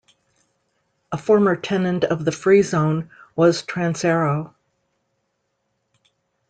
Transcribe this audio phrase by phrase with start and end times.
[1.11, 4.55] A former tenant of the Free Zone was Transaero.